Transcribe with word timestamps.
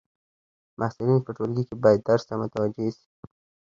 محصلین 0.79 1.19
په 1.25 1.31
ټولګی 1.35 1.63
کي 1.69 1.75
باید 1.83 1.99
درس 2.07 2.23
ته 2.29 2.33
متوجي 2.41 2.87
سي. 2.97 3.07